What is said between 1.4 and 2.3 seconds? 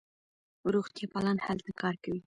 هلته کار کوي.